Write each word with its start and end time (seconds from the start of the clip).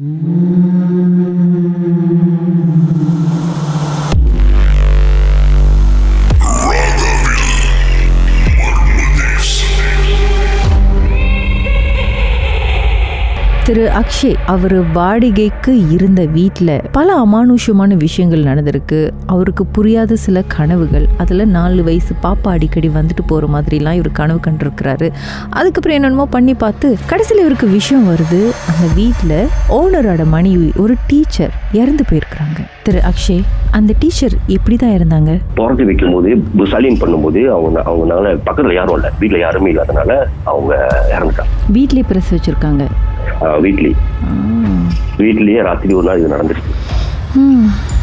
Mm-hmm. 0.00 0.38
திரு 13.68 13.82
அக்ஷய் 13.98 14.36
அவர் 14.52 14.74
வாடகைக்கு 14.92 15.72
இருந்த 15.94 16.20
வீட்டில் 16.36 16.70
பல 16.92 17.08
அமானுஷ்யமான 17.24 17.96
விஷயங்கள் 18.04 18.46
நடந்திருக்கு. 18.48 19.00
அவருக்கு 19.32 19.64
புரியாத 19.76 20.16
சில 20.22 20.42
கனவுகள். 20.54 21.06
அதில் 21.22 21.44
நாலு 21.56 21.80
வயசு 21.88 22.14
பாப்பா 22.22 22.52
அடிக்கடி 22.56 22.88
வந்துட்டு 22.94 23.24
போகிற 23.26 23.46
மாதிரிலாம் 23.54 23.98
இவர் 23.98 24.16
கனவு 24.20 24.40
கண்டிருக்கிறாரு. 24.46 25.08
அதுக்கப்புறம் 25.50 25.96
என்னென்னமோ 25.98 26.26
பண்ணி 26.36 26.54
பார்த்து 26.54 26.96
கடைசியில் 27.10 27.42
இவருக்கு 27.44 27.68
விஷயம் 27.68 28.08
வருது. 28.12 28.40
அந்த 28.70 28.86
வீட்டில் 29.00 29.36
ஓனரோட 29.78 30.24
மனைவி 30.36 30.70
ஒரு 30.84 30.96
டீச்சர் 31.10 31.52
இறந்து 31.80 32.06
போயிருக்கிறாங்க. 32.10 32.58
திரு 32.88 33.02
அக்ஷய் 33.10 33.44
அந்த 33.70 33.94
டீச்சர் 33.98 34.36
எப்படி 34.56 34.76
தான் 34.76 34.96
இருந்தாங்க 34.98 35.30
பிறந்து 35.60 35.84
வைக்கும் 35.90 36.14
போது 36.16 36.30
சலீன் 36.74 37.00
பண்ணும்போது 37.04 37.42
அவங்க 37.58 37.78
அவங்கனால 37.90 38.34
பக்கத்துல 38.48 38.78
யாரும் 38.80 38.98
இல்லை. 38.98 39.12
வீட்டுல 39.20 39.40
யாருமே 39.46 39.72
இல்லாதனால 39.74 40.10
அவங்க 40.54 40.72
இறந்துட்டாங்க. 41.16 41.54
வீட்லேயே 41.78 42.08
பிரச 42.12 42.40
ஆஹ் 43.40 43.60
வீட்லயே. 43.62 43.94
வீட்லயே 45.18 45.62
ராத்திரி 45.62 45.94
ஒரு 45.94 46.06
நாள் 46.06 46.18
இது 46.18 46.36
நடந்துருச்சு. 46.36 46.72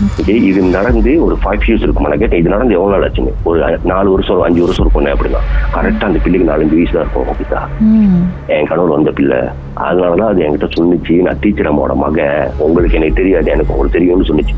ஓகே 0.03 0.33
இது 0.49 0.61
நடந்து 0.77 1.11
ஒரு 1.25 1.35
ஃபைவ் 1.41 1.65
இயர்ஸ் 1.65 1.83
இருக்கும் 1.85 2.05
நான் 2.07 2.21
கேட்டேன். 2.21 2.41
இது 2.41 2.53
நடந்து 2.53 2.75
எவ்வளவு 2.77 2.93
நாள் 2.93 3.05
ஆச்சுன்னு? 3.07 3.33
ஒரு 3.49 3.59
நாலு 3.91 4.09
வருஷம் 4.13 4.41
அஞ்சு 4.47 4.61
வருஷம் 4.63 4.83
இருக்கும் 4.85 5.05
அப்படின்னா. 5.13 5.41
கரெக்டா 5.75 6.07
அந்த 6.09 6.19
பிள்ளைக்கு 6.23 6.49
நாலஞ்சு 6.49 6.75
வயசு 6.77 6.95
தான் 6.95 7.05
இருக்கும் 7.05 7.29
ஓகேதா 7.33 7.61
என் 8.55 8.67
கணவர் 8.71 8.95
வந்த 8.95 9.11
பிள்ளை. 9.19 9.39
அதனாலதான் 9.85 10.31
அது 10.31 10.43
என்கிட்ட 10.45 10.67
சொன்னிச்சு. 10.75 11.15
நான் 11.25 11.39
டீச்சர் 11.43 11.69
அம்மாவோட 11.71 11.95
மக. 12.03 12.27
உங்களுக்கு 12.65 12.97
எனக்கு 12.99 13.19
தெரியாது. 13.21 13.47
எனக்கு 13.55 13.73
உங்களுக்கு 13.73 13.97
தெரியும்னு 13.97 14.27
சொன்னிச்சு. 14.29 14.55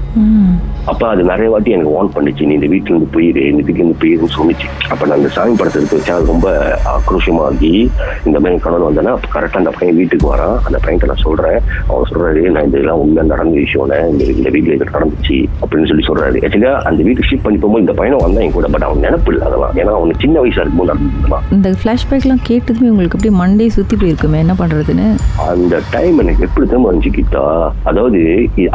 அப்ப 0.92 1.04
அது 1.12 1.22
நிறைய 1.32 1.50
வாட்டி 1.54 1.76
எனக்கு 1.78 1.94
வார்ன் 1.96 2.14
பண்ணுச்சு. 2.16 2.48
நீ 2.50 2.54
இந்த 2.60 2.70
வீட்டுல 2.74 2.94
இருந்து 2.94 3.10
போயிரு 3.16 3.44
இந்த 3.52 3.64
வீட்டுல 3.68 3.84
இருந்து 3.84 4.02
போயிருன்னு 4.04 4.36
சொன்னிச்சு. 4.38 4.68
அப்ப 4.92 5.02
நான் 5.06 5.18
அந்த 5.20 5.32
சாமி 5.38 5.56
படத்தை 5.62 5.80
எடுத்து 5.82 6.00
வச்சா 6.00 6.18
அது 6.18 6.32
ரொம்ப 6.34 6.50
ஆக்ரோஷமா 6.96 7.44
ஆகி 7.50 7.74
இந்த 8.28 8.38
மாதிரி 8.40 8.64
கணவன் 8.66 8.88
வந்தேன்னா 8.90 9.16
அப்ப 9.18 9.32
கரெக்டா 9.38 9.62
அந்த 9.64 9.74
பையன் 9.80 10.00
வீட்டுக்கு 10.02 10.28
வரான். 10.34 10.58
அந்த 10.68 10.80
பையன்கிட்ட 10.84 11.12
நான் 11.14 11.26
சொல்றேன். 11.28 11.60
அவன் 11.90 12.10
சொல்றாரு 12.12 12.44
நான் 12.58 12.70
இதெல்லாம் 12.72 13.02
உண்மை 13.06 13.28
நடந்த 13.34 13.58
விஷயம் 13.66 13.86
இந்த 14.14 14.24
இந்த 14.40 14.50
வீட்டுல 14.58 14.78
இது 14.78 14.94
நடந்துச்சு. 14.98 15.27
அப்படின்னு 15.62 15.90
சொல்லி 15.92 16.06
சொல்றாரு. 16.10 16.38
ஆக்சுவலா 16.48 16.74
அந்த 16.90 17.00
வீட்டுக்கு 17.08 17.30
ஷிஃப்ட் 17.30 17.46
பண்ணி 17.46 17.60
போகும்போது 17.62 17.84
இந்த 17.86 17.96
பையனை 18.00 18.18
வந்தான் 18.24 18.46
என் 18.46 18.56
கூட 18.58 18.68
பட் 18.74 18.86
அவன் 18.88 19.04
நினப்பு 19.06 19.32
இல்லை 19.34 19.44
அதெல்லாம். 19.50 19.74
ஏன்னா 19.82 19.94
அவனுக்கு 20.00 20.24
சின்ன 20.26 20.38
வயசா 20.44 20.62
இருக்கும்போது 20.64 20.92
நடந்ததுலாம் 20.92 21.46
இந்த 21.58 21.70
ஃப்ளாஷ்பேக்லாம் 21.82 22.44
கேட்டதுமே 22.50 22.92
உங்களுக்கு 22.94 23.18
அப்படியே 23.18 23.36
மண்டே 23.42 23.68
சுற்றி 23.78 23.96
போயிருக்குமே 24.02 24.40
என்ன 24.46 24.56
பண்ணுறதுன்னு 24.62 25.08
அந்த 25.52 25.82
டைம் 25.96 26.22
எனக்கு 26.24 26.46
எப்படி 26.48 26.66
திரும்ப 26.72 26.90
வந்துச்சு 26.92 27.12
கிட்டா 27.18 27.44
அதாவது 27.92 28.20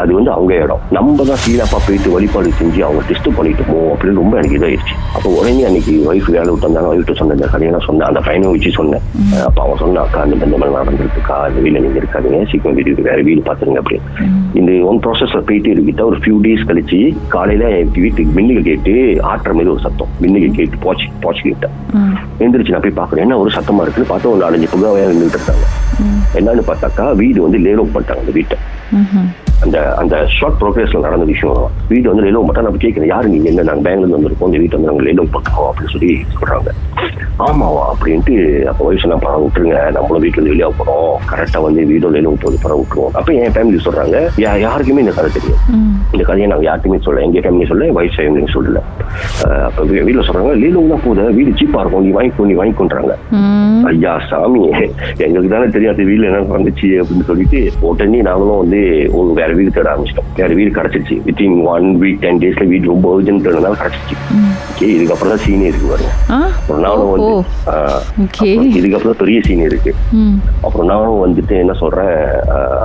அது 0.03 0.11
வந்து 0.19 0.31
அவங்க 0.37 0.53
இடம். 0.65 0.83
நம்ம 0.97 1.25
தான் 1.31 1.41
சீராப்பா 1.45 1.79
போயிட்டு 1.87 2.15
வழிபாடு 2.17 2.51
செஞ்சு 2.61 2.81
அவங்க 2.87 3.03
டெஸ்ட் 3.11 3.29
பண்ணிட்டோமோ 3.39 3.79
அப்படின்னு 3.93 4.21
ரொம்ப 4.23 4.35
எனக்கு 4.41 4.59
இதாயிருச்சு. 4.59 4.95
அப்போ 5.17 5.29
உடனே 5.39 5.65
அன்னைக்கு 5.69 5.95
ஒய்ஃப் 6.11 6.31
வேலை 6.37 6.49
விட்டு 6.53 6.69
வந்தாங்க. 6.69 6.89
ஒய்ஃப்ட்டு 6.93 7.19
சொன்னேன் 7.21 7.39
இந்த 7.39 7.49
கதையை 7.55 7.71
நான் 7.75 7.87
சொன்னேன். 7.89 8.09
அந்த 8.11 8.21
பையனை 8.29 8.53
வச்சு 8.55 8.73
சொன்னேன். 8.79 9.05
அப்ப 9.49 9.59
அவன் 9.65 9.81
சொன்னான் 9.83 10.05
அக்கா 10.07 10.25
இந்த 10.27 10.49
இந்த 10.49 10.59
மாதிரி 10.63 10.77
நடந்திருக்குக்கா. 10.79 11.37
இந்த 11.51 11.61
வீட்டில் 11.65 11.85
நீங்க 11.87 11.99
இருக்காதீங்க. 12.03 12.41
சீக்கிரம் 12.53 12.77
வீட்டுக்கு 12.79 13.09
வேற 13.11 13.19
வீடு 13.29 13.43
பாத்துருங்க 13.49 13.81
அப்படின்னு. 13.83 14.29
இந்த 14.61 14.73
ஒன் 14.91 15.03
ப்ராசஸ்ல 15.07 15.43
போயிட்டு 15.51 15.71
இருக்கிட்ட 15.75 16.05
ஒரு 16.11 16.19
ஃபியூ 16.23 16.37
டேஸ் 16.45 16.67
கழிச்சு 16.69 16.99
காலையில 17.29 17.65
வீட்டுக்கு 17.97 18.33
மின்னுக்கு 18.37 18.63
கேட்டு 18.69 18.93
ஆட்டுற 19.31 19.53
மாதிரி 19.57 19.73
ஒரு 19.75 19.83
சத்தம். 19.87 20.11
மின்னுக்கு 20.23 20.49
கேட்டு 20.59 20.77
போச்சு 20.85 21.07
போச்சு 21.23 21.43
கிட்ட. 21.43 21.67
எந்திரிச்சு 22.45 22.75
நான் 22.75 22.85
போய் 22.87 22.99
பாக்குறேன் 23.01 23.25
என்ன 23.27 23.39
ஒரு 23.43 23.51
சத்தமா 23.57 23.85
இருக்குன்னு 23.85 24.11
பார்த்தா 24.11 24.33
ஒரு 24.33 24.43
நாலஞ்சு 24.45 24.73
புகாவையா 24.75 25.09
நின்றுட்டு 25.11 25.39
இருக்காங்க 25.41 25.67
என்னன்னு 26.41 26.65
பார்த்தாக்கா 26.71 27.07
வீடு 27.23 27.39
வந்து 27.47 27.61
லேலோக் 27.67 27.95
பண்ணிட்டாங்க 27.95 28.25
அந்த 28.25 28.35
வீட்டை. 28.39 28.59
அந்த 29.63 29.95
அந்த 29.95 30.27
ஷார்ட் 30.27 30.61
ப்ரோக்ரஸ்ல 30.61 31.01
நடந்த 31.01 31.25
விஷயம். 31.25 31.71
வீடு 31.89 32.15
வந்து 32.15 32.31
லேலோக் 32.31 32.45
மட்டும் 32.45 32.63
நான் 32.63 32.77
கேட்கிறேன் 32.77 33.09
யாரு 33.09 33.29
நீங்க? 33.29 33.49
என்ன? 33.49 33.63
நாங்க 33.63 33.91
பெங்களூர்ல 33.91 34.21
வந்திருக்கோம். 34.21 34.45
இந்த 34.45 34.59
வீட்டை 34.59 34.81
வந்து 34.81 34.87
நாங்க 34.87 35.03
லேலோக் 35.03 35.35
பண்ணுறோம் 35.35 35.71
அப்படின்னு 35.71 35.91
சொல்லி 35.91 36.25
சொல்றாங்க. 36.41 36.69
ஆமாவா? 37.39 37.81
அப்படின்ட்டு 37.93 38.65
அப்போ 38.65 38.85
வயசு 38.85 39.09
நான் 39.09 39.19
பணம் 39.19 39.43
விட்டுருங்க. 39.45 39.93
நம்மளும் 39.93 40.23
வீட்டுல 40.23 40.43
இருந்து 40.43 40.43
வெளியே 40.43 40.67
போறோம். 40.67 41.15
கரெக்டா 41.35 41.63
வந்து 41.63 41.87
வீடு 41.87 42.13
லேலோக் 42.13 42.41
போது 42.41 42.59
பணம் 42.63 42.79
விட்டுருவோம். 42.79 43.11
அப்ப 43.13 43.33
என் 43.33 43.51
ஃபேமிலி 43.51 43.79
சொல்றாங்க. 43.85 44.29
யா- 44.37 44.61
யாருக்குமே 44.61 45.01
இந்த 45.01 45.13
கதை 45.13 45.31
தெரியும் 45.35 46.01
இந்த 46.13 46.25
கதையை 46.25 46.51
நாங்க 46.51 46.77
யார்ட்டுமே 46.77 47.03
சொல்ல 47.03 47.21
எங்க 47.21 47.39
ஃபேமிலி 47.39 47.67
சொல்ல 47.67 47.85
வைஃப் 47.85 48.13
ஃபேமிலி 48.17 48.47
சொல்லல. 48.55 48.81
அப்ப 49.63 49.85
வீட்டுல 49.85 50.23
சொல்றாங்க 50.23 50.57
லீலோக் 50.57 50.89
தான் 50.89 51.01
போகுது. 51.05 51.33
வீடு 51.33 51.51
சீப்பா 51.51 51.81
இருக்கும். 51.81 52.07
நீ 52.07 52.11
வாங்கிக்கோ 52.11 52.43
நீ 52.43 52.53
வாங்கிக்கொன்றாங்க. 52.53 53.11
ஐயா 53.85 54.21
சாமி. 54.31 54.71
எங்களுக்கு 55.17 55.49
தானே 55.49 55.69
தெரியாது. 55.69 56.03
வீட்டுல 56.03 56.25
என்ன 56.25 56.57
வந்துச்சு 56.57 56.83
அப்படின்னு 56.83 57.25
சொல்லிட்டு 57.25 57.71
உடனே 57.81 58.21
நாங்களும் 58.21 58.59
வந்து 58.59 59.11
ஒரு 59.13 59.33
வேற 59.53 59.65
வீடு 59.65 59.71
தேட 59.71 59.95
ஆரம்பிச்சிட்டோம். 59.95 60.41
வேற 60.41 60.55
வீடு 60.55 60.81
கிடைச்சிருச்சு. 60.81 61.21
வித்தின் 61.27 61.63
ஒன் 61.63 61.99
வீக் 62.01 62.19
டென் 62.19 62.39
டேஸ்ல 62.39 62.67
வீடு 62.67 62.87
ரொம்ப 62.87 63.21
அர்ஜென்ட் 63.21 63.41
இருந்தாலும் 63.41 63.75
கிடைச்சிச்சு. 63.75 64.37
ஓகே 64.37 64.85
இதுக்கப்புறம் 64.85 65.29
தான் 65.29 65.37
சீனி 65.37 65.65
இருக்கு 65.65 65.87
பாருங்க. 65.87 66.11
அப்புறம் 66.45 66.83
நானும் 66.83 67.11
வந்து 67.11 67.49
இதுக்கப்புறம் 68.81 69.11
பெரிய 69.11 69.41
சீனி 69.43 69.63
இருக்கு. 69.63 69.95
அப்புறம் 70.63 70.87
நானும் 70.87 71.27
வந்துட்டு 71.27 71.51
என்ன 71.51 71.73
சொல்றேன் 71.73 72.15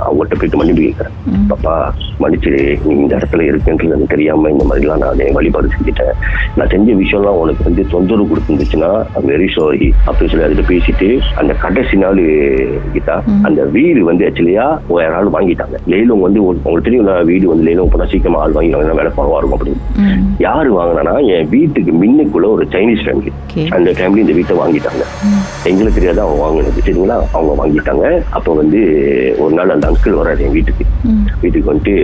அவங்ககிட்ட 0.08 0.34
போயிட்டு 0.34 0.56
மன்னிப்பு 0.56 0.82
கேட்கறேன். 0.82 1.06
பாப்பா 1.50 1.88
மன்னிச்சிடு 2.20 2.84
நீ 2.84 2.94
இந்த 2.94 3.16
இடத்துல 3.16 3.36
இருக்குன்றது 3.36 3.84
எனக்கு 3.84 4.06
தெரியாம 4.08 4.50
இந்த 4.50 4.64
மாதிரிலாம் 4.70 4.98
நான் 4.98 5.32
வழிபாடு 5.32 5.66
செஞ்சுட்டேன். 5.66 6.12
நான் 6.56 6.68
செஞ்ச 6.68 6.92
விஷயம்லாம் 6.92 7.36
உனக்கு 7.36 7.64
வந்து 7.64 7.86
தொந்தரவு 7.90 8.28
கொடுத்துருந்துச்சுன்னா 8.28 9.06
வெரி 9.26 9.60
சாரி 9.60 9.94
அப்படின்னு 10.06 10.28
சொல்லி 10.28 10.42
அதுல 10.42 10.60
பேசிட்டு 10.60 11.20
அந்த 11.36 11.52
கடைசி 11.52 11.96
நாள் 11.96 12.16
கிட்டா 12.94 13.22
அந்த 13.42 13.64
வீடு 13.64 14.04
வந்து 14.04 14.26
ஆக்சுவலியா 14.26 14.78
வேற 14.88 15.14
ஆள் 15.14 15.28
வாங்கிட்டாங்க. 15.32 15.76
லேலும் 15.86 16.20
வந்து 16.20 16.54
ஒரு- 16.54 16.57
உங்களுக்கு 16.64 16.86
தெரியும் 16.88 17.08
வீடு 17.30 17.50
வந்து 17.52 17.66
லேலும் 17.68 17.92
போனா 17.92 18.06
சீக்கிரமா 18.12 18.40
ஆள் 18.44 18.56
வாங்கிடுவாங்க 18.56 18.98
வேலை 19.00 19.12
பரவா 19.18 19.38
இருக்கும் 19.40 19.58
அப்படின்னு. 19.58 19.80
யாரு 20.46 20.70
வாங்கினா 20.78 21.14
என் 21.34 21.48
வீட்டுக்கு 21.54 21.92
மின்னுக்குள்ள 22.02 22.48
ஒரு 22.56 22.64
சைனீஸ் 22.74 23.04
ஃபேமிலி. 23.06 23.32
அந்த 23.76 23.90
ஃபேமிலி 23.98 24.22
இந்த 24.24 24.34
வீட்டை 24.38 24.56
வாங்கிட்டாங்க. 24.62 25.04
எங்களுக்கு 25.70 25.96
தெரியாத 25.98 26.20
அவங்க 26.26 26.40
வாங்கினது. 26.44 26.84
சரிங்களா? 26.88 27.16
அவங்க 27.36 27.52
வாங்கிட்டாங்க. 27.62 28.04
அப்போ 28.38 28.50
வந்து 28.60 28.80
ஒரு 29.44 29.52
நாள் 29.58 29.74
அந்த 29.76 29.86
அங்கிள் 29.92 30.18
வராரு 30.20 30.44
என் 30.46 30.56
வீட்டுக்கு. 30.58 30.84
வீட்டுக்கு 31.42 31.70
வந்துட்டு 31.70 31.94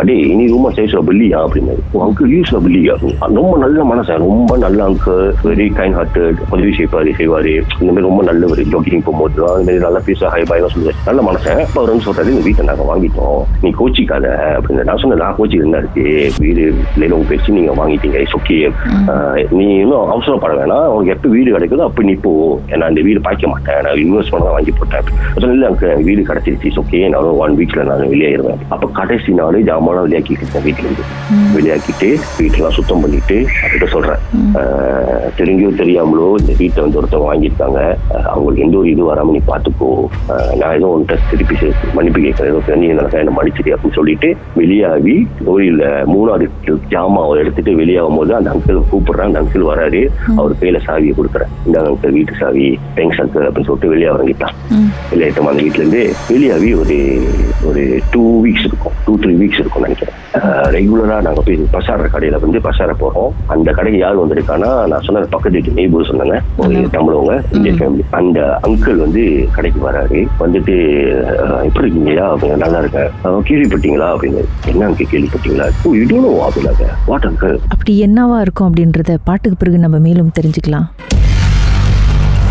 அடே 0.00 0.14
இனி 0.32 0.44
ரொம்ப 0.54 0.68
சைஸ்ல 0.76 1.00
பில்லியா 1.08 1.38
அப்படின்னு 1.44 1.74
அங்கிள் 2.06 2.32
யூஸ்ல 2.34 2.58
பில்லியா 2.64 2.94
ரொம்ப 3.38 3.54
நல்ல 3.64 3.84
மனசன் 3.90 4.24
ரொம்ப 4.26 4.52
நல்ல 4.64 4.78
அங்கிள் 4.88 5.22
வெரி 5.48 5.66
கைண்ட் 5.78 5.96
ஹார்ட்டட் 5.98 6.40
உதவி 6.54 6.72
செய்வாரு 6.78 7.12
செய்வாரு. 7.20 7.54
இந்த 7.80 7.90
மாதிரி 7.90 8.06
ரொம்ப 8.08 8.22
நல்லவர். 8.30 8.62
ஜாக்கிங் 8.72 9.04
போகும்போது 9.06 9.40
அந்த 9.52 9.64
மாதிரி 9.66 9.84
நல்லா 9.86 10.02
பேச 10.08 10.28
ஹை 10.34 10.42
பாய் 10.50 10.64
சொல்லுவாரு. 10.74 10.98
நல்ல 11.08 11.20
மனசன் 11.28 11.62
அப்ப 11.66 11.78
அவர் 11.80 11.92
வந்து 11.92 12.06
சொல்றாரு 12.08 12.34
இந்த 12.34 12.44
வீட்டை 12.48 12.66
நாங்க 12.70 12.84
வாங்கிட்டோம் 13.16 13.62
நீ 13.62 13.70
கோச்சிக்காத 13.78 14.26
அப்படின்னு 14.54 14.86
நான் 14.88 15.00
சொன்னேன் 15.02 15.22
நான் 15.22 15.36
கோச்சிக்கு 15.36 15.66
என்ன 15.66 15.80
இருக்கு 15.82 16.04
வீடு 16.40 16.64
லேலம் 17.00 17.26
பேசி 17.30 17.56
நீங்க 17.56 17.72
வாங்கிட்டீங்க 17.78 18.18
இட்ஸ் 18.22 18.36
ஓகே 18.38 18.56
நீ 19.56 19.66
இன்னும் 19.76 20.10
அவசரப்பட 20.12 20.52
வேணாம் 20.58 20.86
உனக்கு 20.92 21.14
எப்ப 21.14 21.28
வீடு 21.34 21.54
கிடைக்குதோ 21.54 21.86
அப்ப 21.86 22.04
நீ 22.08 22.14
போ 22.18 22.32
நான் 22.74 22.90
இந்த 22.92 23.04
வீடு 23.06 23.22
பாய்க்க 23.26 23.52
மாட்டேன் 23.52 23.80
நான் 23.86 24.00
இன்வெஸ்ட் 24.04 24.34
பண்ண 24.34 24.52
வாங்கி 24.54 24.74
போட்டேன் 24.74 25.08
சொன்ன 25.36 25.54
இல்ல 25.56 25.68
அங்க 25.70 25.90
வீடு 26.08 26.28
கிடைச்சிருச்சு 26.28 26.52
ஓகே 26.82 27.00
நான் 27.08 27.30
ஒன் 27.40 27.56
வீக்ல 27.58 27.84
நான் 27.90 28.04
வெளியேறுவேன் 28.06 28.62
அப்ப 28.70 28.90
கடைசி 28.98 29.32
நாள் 29.40 29.60
ஜாமான் 29.68 30.02
வெளியாக்கிட்டு 30.02 30.44
இருக்கேன் 30.44 30.66
வீட்டுல 30.66 30.88
இருந்து 30.88 31.06
வெளியாக்கிட்டு 31.56 32.10
வீட்டெல்லாம் 32.38 32.76
சுத்தம் 32.78 33.02
பண்ணிட்டு 33.02 33.38
அவர்கிட்ட 33.58 33.88
சொல்றேன் 33.94 34.22
தெரிஞ்சோ 35.38 35.68
தெரியாமலோ 35.78 36.28
இந்த 36.40 36.52
வீட்டை 36.58 36.80
வந்து 36.82 36.98
ஒருத்தவங்க 37.00 37.30
வாங்கியிருக்காங்க 37.30 37.78
அவங்களுக்கு 38.30 38.64
எந்த 38.64 38.76
ஒரு 38.78 38.88
இது 38.90 39.02
வராம 39.04 39.32
நீ 39.32 39.42
பாத்துக்கோ 39.46 39.90
ஆஹ், 40.32 40.52
நான் 40.58 40.76
ஏதோ 40.76 40.90
உன்கிட்ட 40.92 41.16
திருப்பி 41.30 41.56
மன்னிப்பு 41.96 42.20
கேட்கறேன் 42.20 42.50
ஏதோ 42.50 42.60
எனக்கு 43.04 43.22
என்ன 43.22 43.34
மன்னிச்சிரு 43.38 43.74
அப்படின்னு 43.76 43.98
சொல்லிட்டு 43.98 44.28
வெளியாகி 44.60 45.16
கோயில்ல 45.48 45.84
மூணாவது 46.12 46.46
ஜாமாவை 46.92 47.34
எடுத்துட்டு 47.42 47.72
வெளியாகும் 47.80 48.18
போது 48.18 48.32
அந்த 48.38 48.48
அங்கிள் 48.54 48.80
கூப்பிடுறேன் 48.92 49.28
அந்த 49.28 49.42
அங்கிள் 49.42 49.68
வராரு. 49.70 50.02
அவர் 50.40 50.58
கையில 50.60 50.80
சாவியை 50.86 51.14
கொடுக்குறேன் 51.18 51.52
இந்த 51.66 51.78
அங்கிள் 51.90 52.16
வீட்டு 52.18 52.40
சாவி 52.40 52.66
தேங்க்ஸ் 52.98 53.20
அங்கிள் 53.24 53.46
அப்படின்னு 53.48 53.68
சொல்லிட்டு 53.70 53.92
வெளியே 53.94 54.10
இறங்கிட்டான். 54.14 54.54
வெளியேட்டம் 55.12 55.50
அந்த 55.52 55.62
வீட்டுல 55.66 55.82
இருந்து 55.84 56.02
வெளியாகி 56.32 56.70
ஒரு 56.82 56.98
ஒரு 57.68 57.84
டூ 58.12 58.24
வீக்ஸ் 58.46 58.66
இருக்கும். 58.70 58.96
டூ 59.06 59.14
த்ரீ 59.22 59.32
வீக்ஸ் 59.42 59.60
இருக்கும் 59.62 59.86
நினைக்கிறேன். 59.86 60.20
ரெகுலரா 60.76 61.16
நாங்க 61.26 61.40
போய் 61.46 61.58
பசார 61.74 62.06
கடையில 62.14 62.38
வந்து 62.44 62.60
பசார 62.66 62.92
போறோம். 63.02 63.34
அந்த 63.54 63.68
கடைக்கு 63.76 63.98
யார் 64.00 64.22
வந்திருக்கானா 64.22 64.70
நான் 64.92 65.04
சொன்ன 65.08 65.24
பக்கத்து 65.34 65.56
வீட்டு 65.58 65.76
நெய்பர் 65.78 66.08
சொன்னாங்க. 66.10 66.38
ஒரு 66.62 66.80
தமிழவங்க 66.96 67.34
இந்தியன் 67.56 67.78
ஃபேமிலி 67.80 68.04
அந்த 68.20 68.40
அங்கிள் 68.68 68.98
வந்து 69.04 69.22
கடைக்கு 69.56 69.80
வராரு. 69.88 70.20
வந்துட்டு 70.42 70.74
எப்படி 71.68 71.84
இருக்கீங்கயா 71.86 72.26
நல்லா 72.62 72.80
இருக்கேன் 72.84 73.10
கேள்விப்பட்டீங்களா 73.50 74.08
அப்படின்னு. 74.14 74.42
என்ன 74.72 74.84
அங்கே 74.86 75.06
கேள்விப்பட்டீங்களா? 75.12 75.68
ஓ 75.84 75.94
இதுவும் 76.04 76.40
அப்படின்னாங்க. 76.46 76.86
வாட் 77.06 77.28
அங்கிள் 77.30 77.56
அப்படி 77.68 77.94
என்னவா 78.06 78.38
இருக்கும் 78.46 78.68
அப்படின்றத 78.70 79.18
பாட்டுக்கு 79.24 79.58
பிறகு 79.62 79.78
நம்ம 79.86 79.98
மேலும் 80.08 80.34
தெரிஞ்சுக்கலாம். 80.40 80.88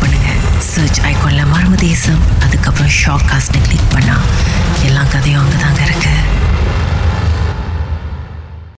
பண்ணுங்க. 0.00 0.28
சர்ச் 0.58 1.00
ஐக்கான்ல 1.00 1.44
மர்ம 1.54 1.74
தேசம் 1.74 2.18
அதுக்கப்புறம் 2.40 2.92
ஷாக் 3.04 3.28
காஸ்ட்னு 3.30 3.62
கிளிக் 3.62 3.90
பண்ணா. 3.90 4.16
எல்லா 4.82 5.02
கதையும் 5.02 5.42
அங்கே 5.42 5.56
தாங்க 5.56 5.76